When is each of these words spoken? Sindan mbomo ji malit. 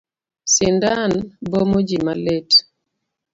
Sindan 0.53 1.13
mbomo 1.45 1.77
ji 1.87 1.97
malit. 2.05 2.49